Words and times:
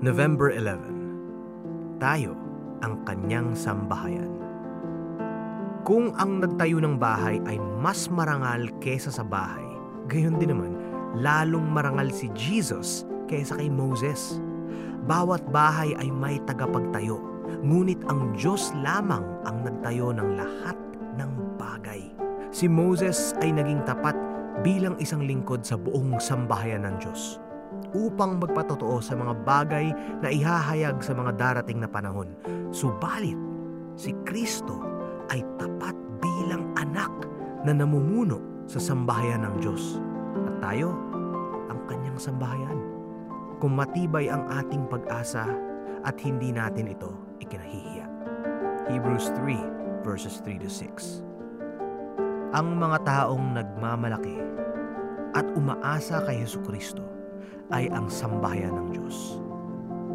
November 0.00 0.48
11 0.48 2.00
Tayo 2.00 2.32
ang 2.80 3.04
kanyang 3.04 3.52
sambahayan. 3.52 4.32
Kung 5.84 6.16
ang 6.16 6.40
nagtayo 6.40 6.80
ng 6.80 6.96
bahay 6.96 7.36
ay 7.44 7.60
mas 7.84 8.08
marangal 8.08 8.72
kesa 8.80 9.12
sa 9.12 9.20
bahay, 9.20 9.68
gayon 10.08 10.40
din 10.40 10.56
naman, 10.56 10.72
lalong 11.20 11.68
marangal 11.68 12.08
si 12.16 12.32
Jesus 12.32 13.04
kesa 13.28 13.60
kay 13.60 13.68
Moses. 13.68 14.40
Bawat 15.04 15.44
bahay 15.52 15.92
ay 16.00 16.08
may 16.08 16.40
tagapagtayo, 16.48 17.20
ngunit 17.60 18.00
ang 18.08 18.32
Diyos 18.32 18.72
lamang 18.80 19.44
ang 19.44 19.68
nagtayo 19.68 20.16
ng 20.16 20.40
lahat 20.40 20.85
ng 21.16 21.56
bagay. 21.56 22.12
Si 22.54 22.70
Moses 22.70 23.34
ay 23.42 23.52
naging 23.52 23.82
tapat 23.84 24.14
bilang 24.64 24.96
isang 24.96 25.24
lingkod 25.24 25.64
sa 25.66 25.76
buong 25.76 26.16
sambahayan 26.16 26.88
ng 26.88 26.96
Diyos 27.02 27.40
upang 27.92 28.40
magpatotoo 28.40 29.00
sa 29.00 29.16
mga 29.16 29.34
bagay 29.44 29.86
na 30.20 30.28
ihahayag 30.28 31.00
sa 31.00 31.12
mga 31.16 31.32
darating 31.36 31.80
na 31.80 31.88
panahon. 31.88 32.32
Subalit, 32.72 33.36
si 33.96 34.12
Kristo 34.24 34.80
ay 35.32 35.44
tapat 35.56 35.96
bilang 36.20 36.72
anak 36.76 37.12
na 37.64 37.72
namumuno 37.72 38.64
sa 38.68 38.80
sambahayan 38.80 39.44
ng 39.48 39.54
Diyos. 39.60 39.98
At 40.46 40.54
tayo, 40.72 40.92
ang 41.72 41.80
kanyang 41.88 42.18
sambahayan. 42.20 42.78
Kung 43.56 43.72
matibay 43.72 44.28
ang 44.28 44.44
ating 44.52 44.84
pag-asa 44.92 45.48
at 46.04 46.16
hindi 46.20 46.52
natin 46.52 46.92
ito 46.92 47.10
ikinahihiya. 47.40 48.06
Hebrews 48.86 49.32
3 49.34 49.85
verses 50.06 50.38
3 50.46 50.62
to 50.62 50.70
6 50.70 51.26
Ang 52.54 52.78
mga 52.78 53.02
taong 53.02 53.58
nagmamalaki 53.58 54.38
at 55.34 55.42
umaasa 55.58 56.22
kay 56.22 56.46
Heso 56.46 56.62
Kristo 56.62 57.02
ay 57.74 57.90
ang 57.90 58.06
sambahayan 58.06 58.70
ng 58.70 58.88
Diyos. 58.94 59.42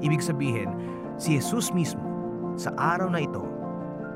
Ibig 0.00 0.24
sabihin, 0.24 0.72
si 1.20 1.36
Jesus 1.36 1.68
mismo 1.76 2.02
sa 2.56 2.72
araw 2.80 3.12
na 3.12 3.20
ito, 3.20 3.44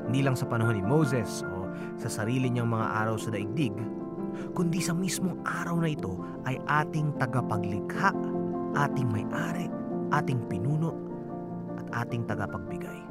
hindi 0.09 0.25
lang 0.25 0.35
sa 0.35 0.49
panahon 0.49 0.81
ni 0.81 0.85
Moses 0.85 1.45
o 1.45 1.69
sa 2.01 2.09
sarili 2.09 2.49
niyang 2.49 2.73
mga 2.73 3.05
araw 3.05 3.21
sa 3.21 3.29
daigdig, 3.29 3.77
kundi 4.57 4.81
sa 4.81 4.97
mismong 4.97 5.37
araw 5.45 5.77
na 5.85 5.93
ito 5.93 6.17
ay 6.49 6.57
ating 6.65 7.13
tagapaglikha, 7.21 8.17
ating 8.73 9.09
may-ari, 9.13 9.69
ating 10.17 10.41
pinuno, 10.49 10.97
at 11.77 12.09
ating 12.09 12.25
tagapagbigay. 12.25 13.08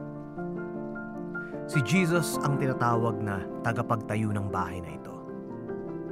Si 1.68 1.84
Jesus 1.84 2.40
ang 2.48 2.56
tinatawag 2.56 3.20
na 3.20 3.44
tagapagtayo 3.62 4.32
ng 4.32 4.48
bahay 4.48 4.80
na 4.80 4.96
ito. 4.96 5.16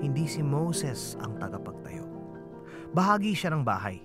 Hindi 0.03 0.27
si 0.27 0.43
Moses 0.43 1.15
ang 1.23 1.39
tagapagtayo 1.39 1.85
bahagi 2.95 3.35
siya 3.35 3.51
ng 3.51 3.67
bahay. 3.67 3.99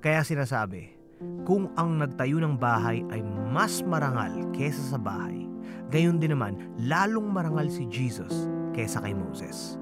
Kaya 0.00 0.24
sinasabi, 0.24 0.96
kung 1.44 1.68
ang 1.76 2.00
nagtayo 2.00 2.40
ng 2.40 2.56
bahay 2.56 3.04
ay 3.12 3.20
mas 3.52 3.84
marangal 3.84 4.48
kesa 4.56 4.96
sa 4.96 4.98
bahay, 4.98 5.44
gayon 5.92 6.16
din 6.16 6.32
naman 6.32 6.56
lalong 6.80 7.28
marangal 7.28 7.68
si 7.68 7.84
Jesus 7.92 8.48
kesa 8.72 9.04
kay 9.04 9.12
Moses. 9.12 9.76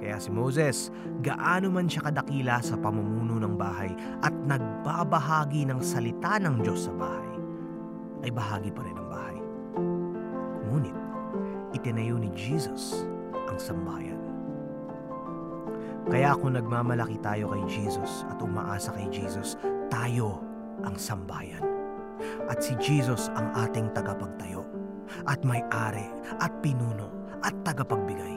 Kaya 0.00 0.16
si 0.16 0.32
Moses, 0.32 0.88
gaano 1.20 1.68
man 1.68 1.92
siya 1.92 2.08
kadakila 2.08 2.64
sa 2.64 2.80
pamumuno 2.80 3.36
ng 3.36 3.54
bahay 3.60 3.92
at 4.24 4.32
nagbabahagi 4.48 5.68
ng 5.68 5.84
salita 5.84 6.40
ng 6.40 6.64
Diyos 6.64 6.88
sa 6.88 6.94
bahay, 6.96 7.36
ay 8.24 8.32
bahagi 8.32 8.72
pa 8.72 8.80
rin 8.80 8.96
ng 8.96 9.08
bahay. 9.12 9.38
Ngunit, 10.68 10.96
itinayo 11.72 12.20
ni 12.20 12.28
Jesus 12.36 13.08
ang 13.48 13.56
sambahayan. 13.56 14.20
Kaya 16.08 16.36
kung 16.36 16.56
nagmamalaki 16.56 17.20
tayo 17.24 17.52
kay 17.52 17.64
Jesus 17.68 18.24
at 18.28 18.40
umaasa 18.40 18.92
kay 18.92 19.08
Jesus, 19.08 19.56
tayo 19.88 20.44
ang 20.84 20.96
sambayan. 20.96 21.64
At 22.48 22.60
si 22.60 22.76
Jesus 22.80 23.32
ang 23.32 23.52
ating 23.56 23.92
tagapagtayo 23.96 24.64
at 25.24 25.40
may-ari 25.44 26.08
at 26.40 26.52
pinuno 26.60 27.08
at 27.40 27.56
tagapagbigay. 27.64 28.36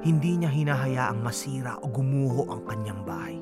Hindi 0.00 0.42
niya 0.42 0.50
hinahayaang 0.50 1.20
masira 1.20 1.76
o 1.82 1.90
gumuho 1.90 2.48
ang 2.50 2.62
kanyang 2.64 3.02
bahay. 3.04 3.36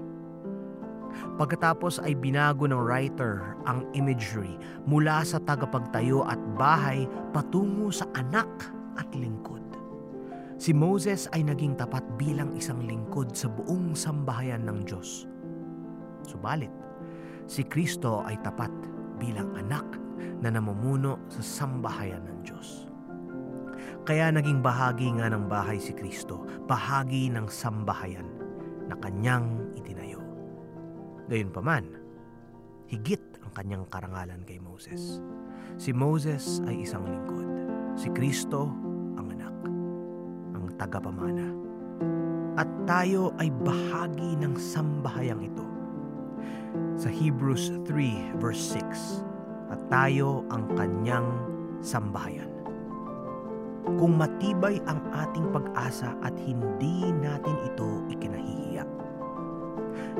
Pagkatapos 1.39 2.03
ay 2.03 2.19
binago 2.19 2.67
ng 2.67 2.83
writer 2.83 3.55
ang 3.63 3.87
imagery 3.95 4.59
mula 4.91 5.23
sa 5.23 5.39
tagapagtayo 5.39 6.27
at 6.27 6.39
bahay 6.59 7.07
patungo 7.31 7.95
sa 7.95 8.11
anak 8.19 8.51
at 8.99 9.07
lingkod. 9.15 9.63
Si 10.59 10.75
Moses 10.75 11.31
ay 11.31 11.47
naging 11.47 11.79
tapat 11.79 12.03
bilang 12.19 12.51
isang 12.59 12.83
lingkod 12.83 13.31
sa 13.39 13.47
buong 13.47 13.95
sambahayan 13.95 14.67
ng 14.67 14.83
Diyos. 14.83 15.31
Subalit, 16.27 16.75
si 17.47 17.63
Kristo 17.63 18.27
ay 18.27 18.35
tapat 18.43 18.75
bilang 19.23 19.55
anak 19.55 19.87
na 20.43 20.51
namumuno 20.51 21.23
sa 21.31 21.39
sambahayan 21.39 22.27
ng 22.27 22.39
Diyos. 22.43 22.91
Kaya 24.03 24.35
naging 24.35 24.59
bahagi 24.59 25.15
nga 25.15 25.31
ng 25.31 25.47
bahay 25.47 25.79
si 25.79 25.95
Kristo, 25.95 26.43
bahagi 26.67 27.31
ng 27.31 27.47
sambahayan 27.47 28.27
na 28.91 28.99
kanyang. 28.99 29.71
Gayunpaman, 31.29 31.85
higit 32.89 33.21
ang 33.45 33.53
kanyang 33.53 33.85
karangalan 33.93 34.41
kay 34.49 34.57
Moses. 34.59 35.21
Si 35.77 35.93
Moses 35.93 36.65
ay 36.65 36.89
isang 36.89 37.05
lingkod. 37.05 37.47
Si 38.01 38.09
Kristo 38.11 38.89
tagapamana. 40.79 41.51
At 42.59 42.71
tayo 42.87 43.35
ay 43.43 43.51
bahagi 43.67 44.39
ng 44.39 44.55
sambahayang 44.55 45.43
ito. 45.43 45.67
Sa 46.99 47.11
Hebrews 47.11 47.75
3 47.87 48.39
verse 48.39 48.79
6, 48.79 49.75
at 49.75 49.81
tayo 49.91 50.47
ang 50.51 50.67
kanyang 50.75 51.29
sambahayan. 51.83 52.49
Kung 53.99 54.19
matibay 54.19 54.83
ang 54.87 55.01
ating 55.15 55.51
pag-asa 55.55 56.15
at 56.23 56.35
hindi 56.39 57.11
natin 57.15 57.57
ito 57.67 57.89
ikinahihiya. 58.11 58.85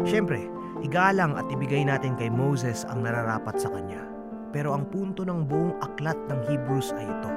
Siyempre, 0.07 0.47
igalang 0.83 1.35
at 1.39 1.47
ibigay 1.51 1.83
natin 1.83 2.15
kay 2.15 2.31
Moses 2.31 2.87
ang 2.89 3.03
nararapat 3.03 3.59
sa 3.59 3.71
kanya. 3.73 4.03
Pero 4.49 4.73
ang 4.73 4.89
punto 4.89 5.23
ng 5.29 5.45
buong 5.45 5.77
aklat 5.85 6.17
ng 6.31 6.41
Hebrews 6.49 6.97
ay 6.97 7.05
ito. 7.05 7.33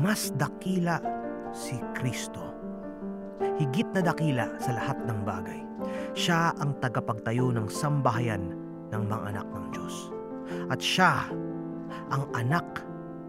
Mas 0.00 0.32
dakila 0.34 0.98
si 1.52 1.76
Kristo. 1.92 2.54
Higit 3.58 3.90
na 3.92 4.02
dakila 4.02 4.46
sa 4.62 4.72
lahat 4.72 4.98
ng 5.04 5.18
bagay. 5.26 5.60
Siya 6.16 6.56
ang 6.58 6.78
tagapagtayo 6.80 7.52
ng 7.54 7.68
sambahayan 7.68 8.54
ng 8.90 9.02
mga 9.04 9.24
anak 9.34 9.46
ng 9.52 9.66
Diyos. 9.74 9.94
At 10.72 10.80
siya 10.80 11.28
ang 12.08 12.24
anak 12.32 12.82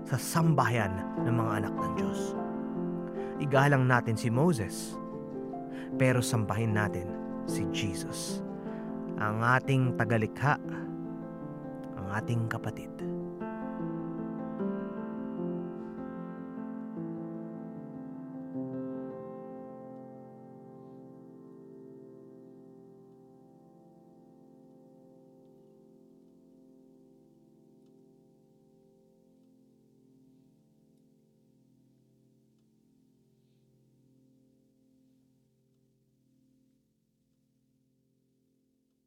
sa 0.07 0.17
sambahayan 0.17 0.93
ng 1.27 1.35
mga 1.35 1.51
anak 1.63 1.73
ng 1.75 1.91
Diyos. 1.99 2.19
Igalang 3.39 3.85
natin 3.85 4.17
si 4.17 4.27
Moses, 4.33 4.97
pero 5.95 6.19
sambahin 6.19 6.75
natin 6.75 7.07
si 7.45 7.63
Jesus, 7.71 8.41
ang 9.19 9.43
ating 9.43 9.99
tagalikha, 9.99 10.55
ang 11.99 12.07
ating 12.15 12.47
kapatid. 12.47 12.87